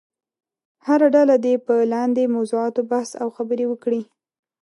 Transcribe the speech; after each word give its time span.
هره 0.87 1.07
ډله 1.15 1.35
دې 1.45 1.55
په 1.65 1.75
لاندې 1.93 2.33
موضوعاتو 2.35 2.81
بحث 2.91 3.09
او 3.21 3.27
خبرې 3.37 3.65
وکړي. 3.69 4.01